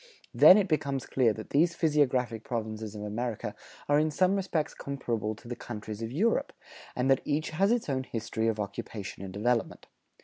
[0.33, 3.53] Then it becomes clear that these physiographic provinces of America
[3.87, 6.53] are in some respects comparable to the countries of Europe,
[6.95, 9.85] and that each has its own history of occupation and development.